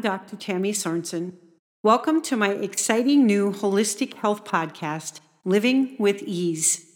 Dr. 0.00 0.36
Tammy 0.36 0.72
Sorensen. 0.72 1.34
Welcome 1.82 2.22
to 2.22 2.36
my 2.36 2.50
exciting 2.50 3.26
new 3.26 3.52
holistic 3.52 4.14
health 4.14 4.44
podcast, 4.44 5.20
Living 5.44 5.96
with 5.98 6.22
Ease. 6.22 6.86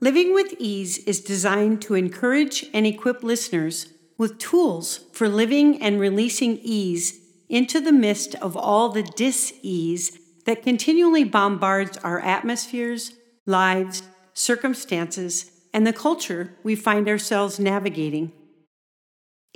Living 0.00 0.32
with 0.32 0.54
Ease 0.58 0.98
is 0.98 1.20
designed 1.20 1.82
to 1.82 1.94
encourage 1.94 2.64
and 2.72 2.86
equip 2.86 3.22
listeners 3.22 3.92
with 4.16 4.38
tools 4.38 5.00
for 5.12 5.28
living 5.28 5.82
and 5.82 6.00
releasing 6.00 6.58
ease 6.62 7.20
into 7.48 7.80
the 7.80 7.92
midst 7.92 8.34
of 8.36 8.56
all 8.56 8.88
the 8.88 9.02
dis 9.02 9.52
ease 9.62 10.18
that 10.46 10.62
continually 10.62 11.24
bombards 11.24 11.98
our 11.98 12.20
atmospheres, 12.20 13.12
lives, 13.44 14.02
circumstances, 14.32 15.50
and 15.74 15.86
the 15.86 15.92
culture 15.92 16.54
we 16.62 16.74
find 16.74 17.08
ourselves 17.08 17.58
navigating. 17.58 18.32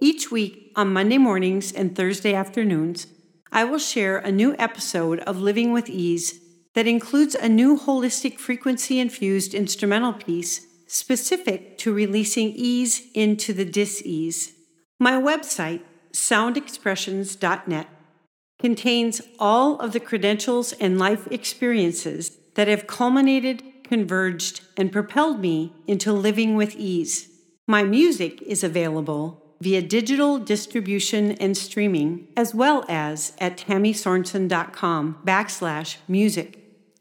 Each 0.02 0.30
week 0.30 0.72
on 0.77 0.95
Monday 0.95 1.18
mornings 1.18 1.72
and 1.72 1.95
Thursday 1.95 2.32
afternoons, 2.32 3.06
I 3.52 3.64
will 3.64 3.78
share 3.78 4.16
a 4.16 4.32
new 4.32 4.56
episode 4.58 5.20
of 5.20 5.42
Living 5.42 5.72
with 5.72 5.91
Ease 5.91 6.41
that 6.74 6.86
includes 6.86 7.34
a 7.34 7.50
new 7.50 7.78
holistic 7.78 8.38
frequency 8.38 8.98
infused 8.98 9.52
instrumental 9.52 10.14
piece 10.14 10.66
specific 10.86 11.77
to 11.78 11.92
releasing 11.92 12.48
ease 12.56 13.02
into 13.14 13.52
the 13.52 13.66
dis-ease. 13.66 14.52
My 14.98 15.12
website, 15.12 15.83
soundexpressions.net, 16.14 17.88
contains 18.58 19.20
all 19.38 19.78
of 19.80 19.92
the 19.92 20.00
credentials 20.00 20.72
and 20.72 20.98
life 20.98 21.28
experiences 21.30 22.38
that 22.55 22.69
have 22.69 22.86
culminated, 22.86 23.62
converged, 23.84 24.62
and 24.78 24.91
propelled 24.91 25.41
me 25.41 25.75
into 25.86 26.10
living 26.10 26.56
with 26.56 26.75
ease. 26.77 27.28
My 27.69 27.82
music 27.82 28.41
is 28.42 28.64
available 28.64 29.39
via 29.61 29.83
digital 29.83 30.39
distribution 30.39 31.33
and 31.33 31.56
streaming, 31.56 32.27
as 32.36 32.55
well 32.55 32.84
as 32.89 33.34
at 33.39 33.58
tammysorensen.com 33.58 35.19
backslash 35.25 35.97
music. 36.08 36.56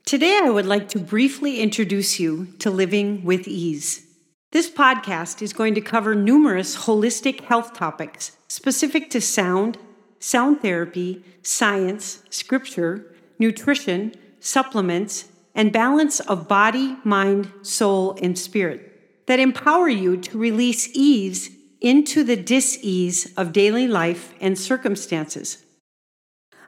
Today, 0.06 0.40
I 0.44 0.50
would 0.50 0.66
like 0.66 0.90
to 0.90 1.00
briefly 1.00 1.62
introduce 1.62 2.20
you 2.20 2.48
to 2.60 2.70
Living 2.70 3.24
with 3.24 3.48
Ease. 3.48 4.06
This 4.52 4.70
podcast 4.70 5.42
is 5.42 5.54
going 5.54 5.76
to 5.76 5.82
cover 5.82 6.16
numerous 6.16 6.76
holistic 6.86 7.42
health 7.42 7.74
topics 7.74 8.36
specific 8.48 9.12
to 9.12 9.22
sound, 9.22 9.78
sound 10.20 10.62
therapy, 10.62 11.24
science, 11.44 12.24
scripture, 12.32 13.14
nutrition, 13.38 14.16
supplements, 14.40 15.30
and 15.54 15.72
balance 15.72 16.20
of 16.22 16.48
body, 16.48 16.98
mind, 17.04 17.52
soul, 17.62 18.18
and 18.22 18.38
spirit 18.38 19.26
that 19.28 19.40
empower 19.40 19.88
you 19.88 20.18
to 20.18 20.38
release 20.38 20.90
ease 20.96 21.52
into 21.82 22.24
the 22.24 22.36
dis-ease 22.36 23.34
of 23.38 23.54
daily 23.54 23.88
life 23.88 24.34
and 24.42 24.58
circumstances. 24.58 25.64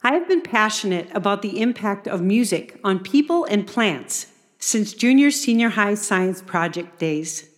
I 0.04 0.14
have 0.14 0.28
been 0.28 0.42
passionate 0.42 1.10
about 1.14 1.42
the 1.42 1.62
impact 1.62 2.08
of 2.08 2.22
music 2.22 2.80
on 2.84 3.00
people 3.00 3.46
and 3.46 3.68
plants 3.68 4.28
since 4.58 4.94
junior 4.94 5.32
senior 5.32 5.70
high 5.70 5.96
science 5.96 6.42
project 6.42 6.98
days. 7.00 7.50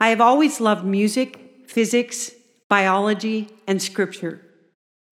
I 0.00 0.08
have 0.08 0.20
always 0.20 0.60
loved 0.60 0.84
music, 0.84 1.64
physics, 1.68 2.32
biology, 2.68 3.48
and 3.66 3.80
scripture. 3.82 4.42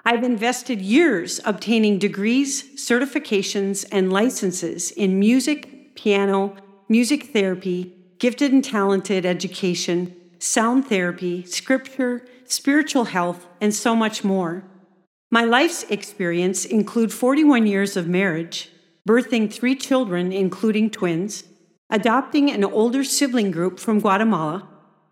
I've 0.04 0.22
invested 0.22 0.80
years 0.80 1.40
obtaining 1.44 1.98
degrees, 1.98 2.62
certifications, 2.76 3.84
and 3.90 4.12
licenses 4.12 4.90
in 4.92 5.18
music, 5.18 5.94
piano, 5.96 6.56
music 6.88 7.32
therapy, 7.32 7.92
gifted 8.18 8.52
and 8.52 8.64
talented 8.64 9.26
education, 9.26 10.15
sound 10.38 10.86
therapy, 10.86 11.44
scripture, 11.44 12.24
spiritual 12.44 13.04
health, 13.04 13.46
and 13.60 13.74
so 13.74 13.96
much 13.96 14.24
more. 14.24 14.64
My 15.30 15.44
life's 15.44 15.84
experience 15.84 16.64
include 16.64 17.12
41 17.12 17.66
years 17.66 17.96
of 17.96 18.08
marriage, 18.08 18.70
birthing 19.08 19.52
3 19.52 19.74
children 19.76 20.32
including 20.32 20.90
twins, 20.90 21.44
adopting 21.90 22.50
an 22.50 22.64
older 22.64 23.04
sibling 23.04 23.50
group 23.50 23.78
from 23.78 24.00
Guatemala, 24.00 24.68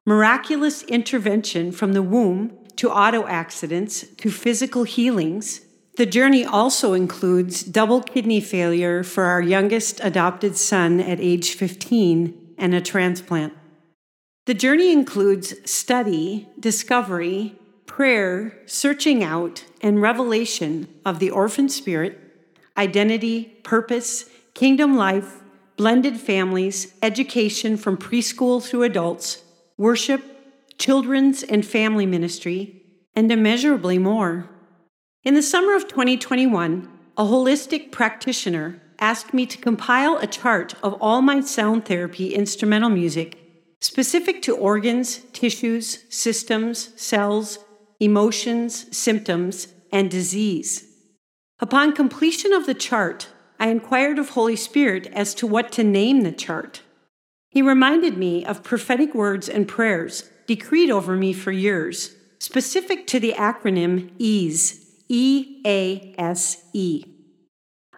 miraculous 0.07 0.83
intervention 0.85 1.73
from 1.73 1.93
the 1.93 2.03
womb 2.03 2.57
to 2.77 2.91
auto 2.91 3.27
accidents 3.27 4.05
to 4.19 4.31
physical 4.31 4.85
healings. 4.85 5.61
The 5.97 6.07
journey 6.07 6.45
also 6.45 6.93
includes 6.93 7.63
double 7.63 8.03
kidney 8.03 8.41
failure 8.41 9.03
for 9.05 9.25
our 9.25 9.41
youngest 9.41 10.01
adopted 10.03 10.57
son 10.57 11.01
at 11.01 11.21
age 11.21 11.55
15 11.55 12.55
and 12.59 12.75
a 12.75 12.81
transplant. 12.81 13.53
The 14.47 14.53
journey 14.53 14.93
includes 14.93 15.55
study, 15.71 16.49
discovery, 16.61 17.55
prayer, 17.87 18.59
searching 18.67 19.25
out, 19.25 19.65
and 19.81 20.03
revelation 20.03 20.87
of 21.03 21.19
the 21.19 21.31
orphan 21.31 21.71
spirit, 21.71 22.19
identity, 22.77 23.45
purpose, 23.63 24.27
kingdom 24.53 24.99
life, 24.99 25.41
blended 25.79 26.21
families, 26.21 26.93
education 27.03 27.79
from 27.79 27.97
preschool 27.97 28.63
through 28.63 28.83
adults, 28.83 29.43
worship, 29.79 30.23
children's 30.77 31.43
and 31.43 31.65
family 31.65 32.05
ministry, 32.05 32.83
and 33.17 33.33
immeasurably 33.33 33.97
more. 33.97 34.51
In 35.23 35.33
the 35.33 35.43
summer 35.43 35.75
of 35.75 35.89
2021, 35.89 36.87
a 37.17 37.25
holistic 37.25 37.91
practitioner 37.91 38.83
asked 38.99 39.33
me 39.33 39.47
to 39.47 39.57
compile 39.57 40.19
a 40.19 40.27
chart 40.27 40.75
of 40.83 40.93
all 41.01 41.23
my 41.23 41.41
sound 41.41 41.87
therapy 41.87 42.35
instrumental 42.35 42.91
music 42.91 43.39
specific 43.85 44.41
to 44.41 44.57
organs, 44.57 45.19
tissues, 45.35 46.05
systems, 46.09 46.89
cells, 46.97 47.59
emotions, 48.01 48.87
symptoms, 48.97 49.69
and 49.93 50.11
disease. 50.11 50.89
Upon 51.61 51.93
completion 51.93 52.55
of 52.55 52.65
the 52.65 52.73
chart, 52.73 53.29
I 53.61 53.69
inquired 53.69 54.19
of 54.19 54.31
Holy 54.31 54.57
Spirit 54.57 55.07
as 55.09 55.35
to 55.35 55.47
what 55.47 55.71
to 55.73 55.85
name 55.85 56.23
the 56.23 56.33
chart. 56.33 56.81
He 57.51 57.61
reminded 57.61 58.17
me 58.17 58.43
of 58.47 58.63
prophetic 58.63 59.15
words 59.15 59.51
and 59.51 59.69
prayers 59.69 60.31
decreed 60.47 60.91
over 60.91 61.15
me 61.15 61.35
for 61.35 61.53
years, 61.53 62.17
specific 62.39 63.07
to 63.09 63.21
the 63.21 63.35
acronym 63.37 64.13
EASE, 64.19 64.81
E 65.11 65.61
A 65.67 66.15
S 66.17 66.65
E. 66.73 67.05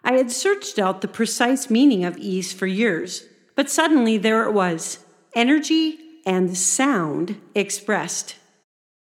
I 0.03 0.15
had 0.15 0.33
searched 0.33 0.81
out 0.81 1.01
the 1.01 1.07
precise 1.07 1.71
meaning 1.71 2.05
of 2.05 2.19
ease 2.19 2.53
for 2.53 2.67
years, 2.67 3.25
but 3.55 3.71
suddenly 3.71 4.19
there 4.19 4.43
it 4.43 4.53
was 4.53 5.06
energy 5.37 5.99
and 6.27 6.57
sound 6.57 7.41
expressed. 7.55 8.37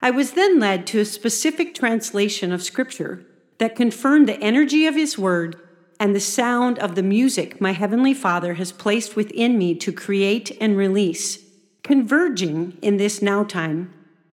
I 0.01 0.09
was 0.09 0.31
then 0.31 0.59
led 0.59 0.87
to 0.87 0.99
a 0.99 1.05
specific 1.05 1.75
translation 1.75 2.51
of 2.51 2.63
Scripture 2.63 3.25
that 3.59 3.75
confirmed 3.75 4.27
the 4.27 4.41
energy 4.41 4.87
of 4.87 4.95
His 4.95 5.17
Word 5.17 5.57
and 5.99 6.15
the 6.15 6.19
sound 6.19 6.79
of 6.79 6.95
the 6.95 7.03
music 7.03 7.61
my 7.61 7.71
Heavenly 7.71 8.13
Father 8.13 8.55
has 8.55 8.71
placed 8.71 9.15
within 9.15 9.57
me 9.57 9.75
to 9.75 9.91
create 9.91 10.57
and 10.59 10.75
release, 10.75 11.39
converging 11.83 12.77
in 12.81 12.97
this 12.97 13.21
now 13.21 13.43
time. 13.43 13.93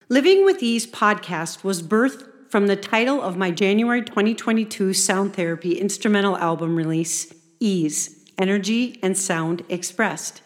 Living 0.08 0.44
with 0.44 0.62
Ease 0.62 0.86
podcast 0.86 1.64
was 1.64 1.82
birthed 1.82 2.24
from 2.48 2.66
the 2.66 2.76
title 2.76 3.20
of 3.20 3.36
my 3.36 3.50
January 3.50 4.02
2022 4.02 4.94
sound 4.94 5.34
therapy 5.34 5.78
instrumental 5.78 6.38
album 6.38 6.76
release, 6.76 7.32
Ease 7.60 8.24
Energy 8.38 8.98
and 9.02 9.18
Sound 9.18 9.64
Expressed. 9.68 10.40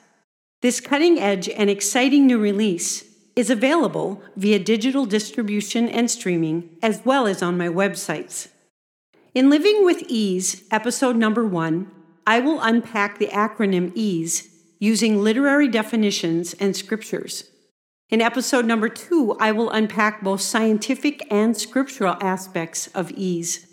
This 0.63 0.81
cutting 0.81 1.19
edge 1.19 1.49
and 1.49 1.69
exciting 1.69 2.25
new 2.25 2.39
release 2.39 3.05
is 3.35 3.51
available 3.51 4.23
via 4.37 4.61
digital 4.61 5.07
distribution 5.07 5.89
and 5.89 6.09
streaming, 6.09 6.71
as 6.81 7.05
well 7.05 7.27
as 7.27 7.43
on 7.43 7.59
my 7.59 7.67
websites. 7.67 8.47
In 9.35 9.51
Living 9.51 9.85
with 9.85 10.05
Ease, 10.07 10.63
episode 10.71 11.17
number 11.17 11.45
one, 11.45 11.91
I 12.25 12.39
will 12.39 12.61
unpack 12.61 13.19
the 13.19 13.27
acronym 13.27 13.91
EASE 13.97 14.49
using 14.79 15.21
literary 15.21 15.67
definitions 15.67 16.55
and 16.55 16.77
scriptures. 16.77 17.51
In 18.09 18.21
episode 18.21 18.65
number 18.65 18.89
two, 18.89 19.37
I 19.41 19.51
will 19.51 19.71
unpack 19.71 20.23
both 20.23 20.43
scientific 20.43 21.27
and 21.29 21.57
scriptural 21.57 22.17
aspects 22.21 22.87
of 22.95 23.11
ease. 23.11 23.67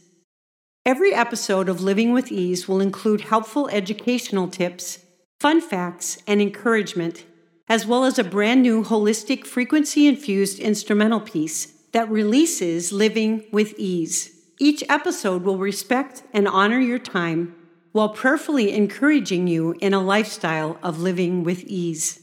Every 0.88 1.14
episode 1.14 1.70
of 1.70 1.82
Living 1.82 2.14
with 2.14 2.32
Ease 2.32 2.68
will 2.68 2.82
include 2.82 3.22
helpful 3.22 3.70
educational 3.70 4.48
tips 4.48 5.06
fun 5.40 5.62
facts, 5.62 6.18
and 6.28 6.42
encouragement, 6.42 7.26
as 7.70 7.86
well 7.86 8.04
as 8.04 8.20
a 8.20 8.24
brand 8.24 8.62
new 8.62 8.84
holistic 8.84 9.46
frequency 9.46 10.08
infused 10.08 10.60
instrumental 10.60 11.22
piece 11.22 11.68
that 11.94 12.10
releases 12.10 12.92
living 12.92 13.46
with 13.52 13.74
ease. 13.78 14.32
Each 14.60 14.84
episode 14.90 15.44
will 15.44 15.58
respect 15.58 16.24
and 16.34 16.48
honor 16.48 16.80
your 16.80 17.00
time 17.00 17.56
while 17.94 18.10
prayerfully 18.10 18.72
encouraging 18.74 19.48
you 19.48 19.76
in 19.80 19.94
a 19.94 20.02
lifestyle 20.02 20.78
of 20.84 21.00
living 21.00 21.44
with 21.44 21.64
ease. 21.64 22.20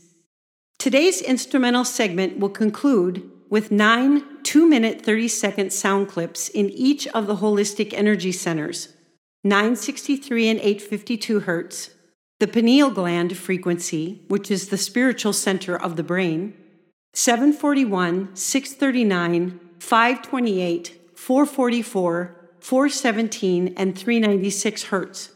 Today's 0.78 1.22
instrumental 1.22 1.84
segment 1.84 2.38
will 2.38 2.50
conclude 2.50 3.28
with 3.48 3.70
nine 3.70 4.22
2 4.42 4.68
minute 4.68 5.02
30 5.02 5.28
second 5.28 5.72
sound 5.72 6.08
clips 6.08 6.48
in 6.48 6.70
each 6.70 7.08
of 7.08 7.26
the 7.26 7.36
holistic 7.36 7.92
energy 7.94 8.30
centers 8.30 8.92
963 9.42 10.48
and 10.48 10.60
852 10.60 11.40
hertz, 11.40 11.90
the 12.38 12.46
pineal 12.46 12.90
gland 12.90 13.36
frequency, 13.36 14.22
which 14.28 14.50
is 14.50 14.68
the 14.68 14.76
spiritual 14.76 15.32
center 15.32 15.80
of 15.80 15.96
the 15.96 16.02
brain, 16.02 16.54
741, 17.14 18.36
639, 18.36 19.58
528, 19.78 21.00
444, 21.14 22.36
417, 22.60 23.74
and 23.76 23.98
396 23.98 24.82
hertz. 24.84 25.30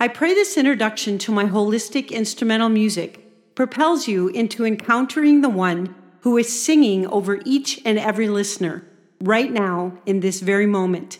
I 0.00 0.08
pray 0.08 0.32
this 0.32 0.56
introduction 0.56 1.18
to 1.18 1.32
my 1.32 1.44
holistic 1.44 2.10
instrumental 2.10 2.70
music 2.70 3.54
propels 3.54 4.08
you 4.08 4.28
into 4.28 4.64
encountering 4.64 5.42
the 5.42 5.48
one 5.50 5.94
who 6.22 6.38
is 6.38 6.64
singing 6.64 7.06
over 7.08 7.40
each 7.44 7.80
and 7.84 7.98
every 7.98 8.28
listener 8.28 8.82
right 9.20 9.52
now 9.52 9.98
in 10.06 10.20
this 10.20 10.40
very 10.40 10.66
moment. 10.66 11.18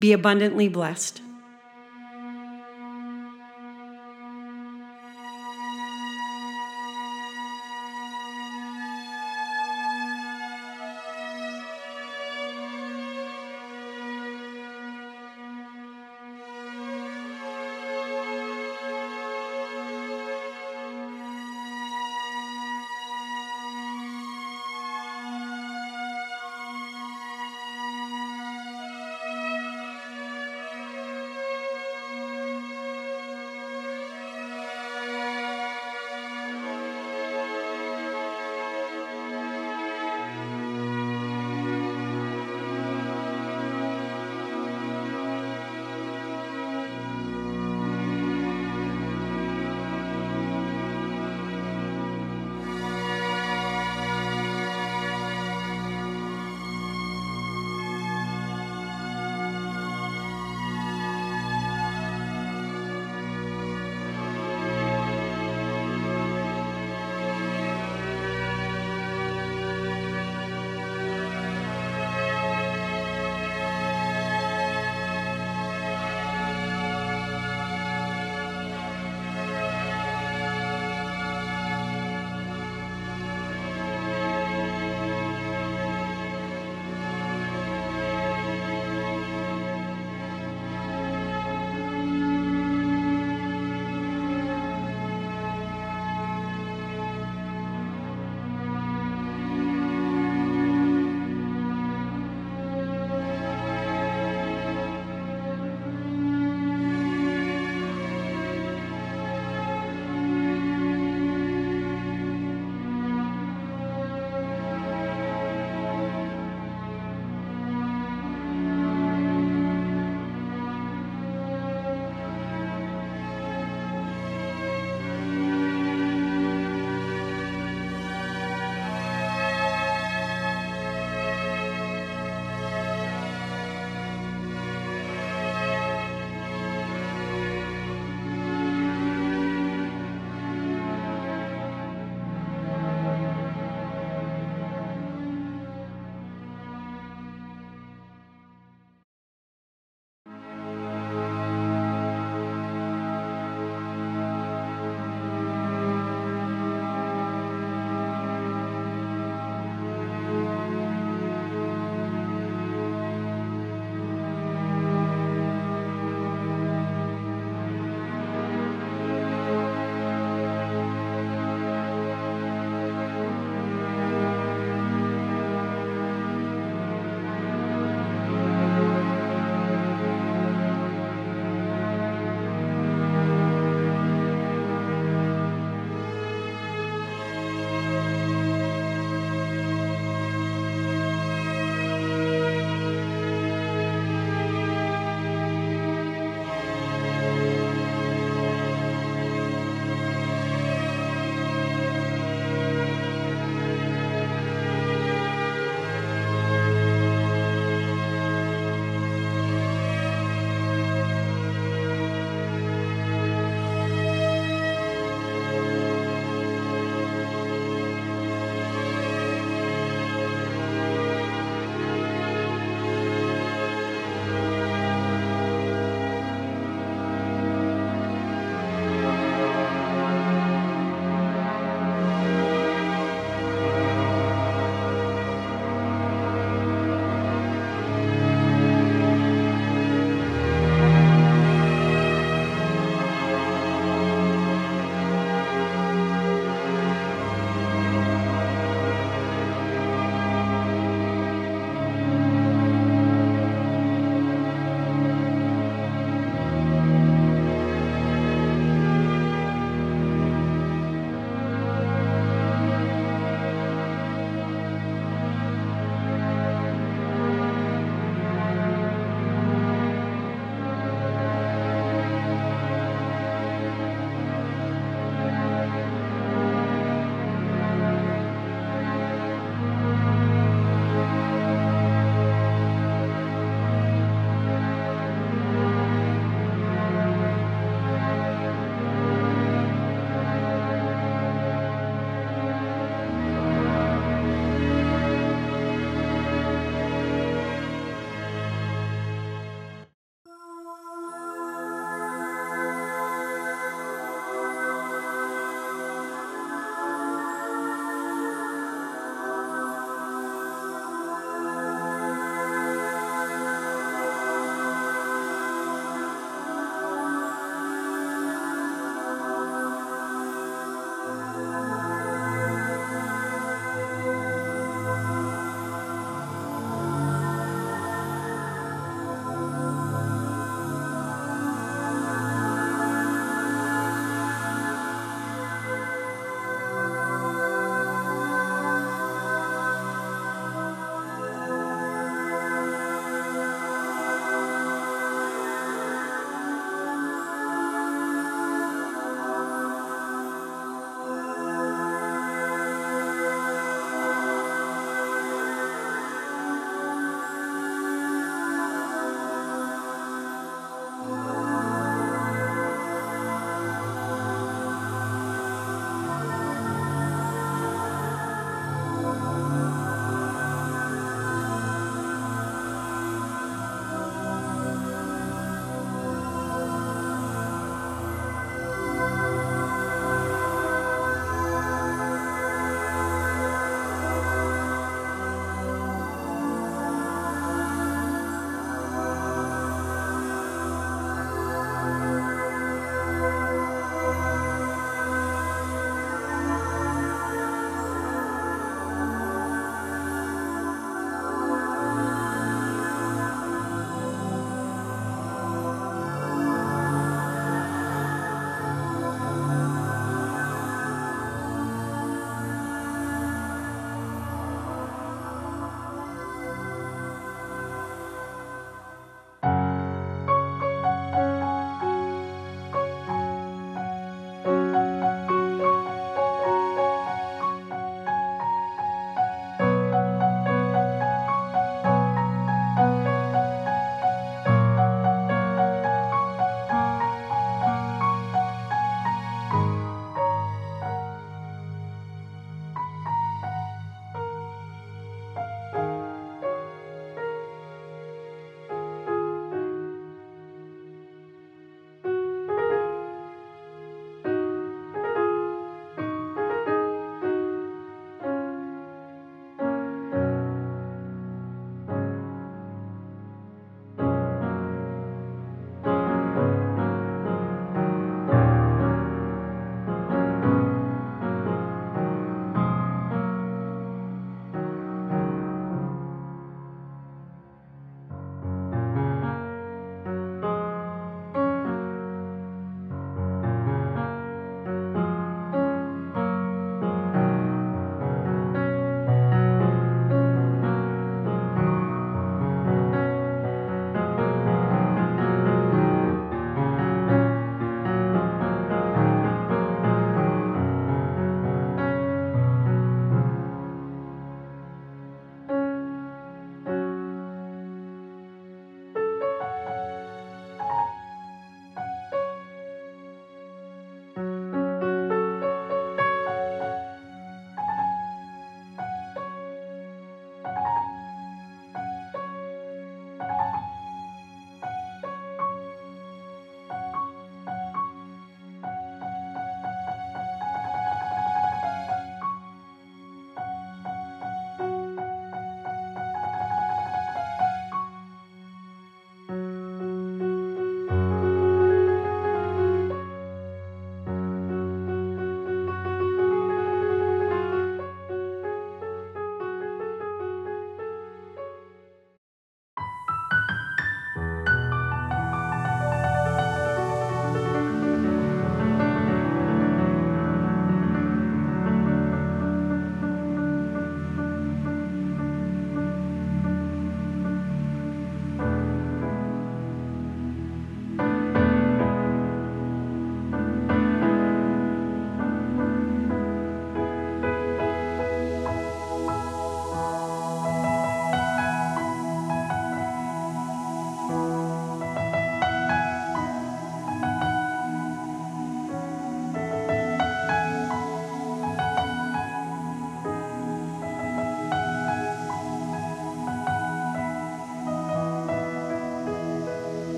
Be 0.00 0.12
abundantly 0.12 0.68
blessed. 0.68 1.22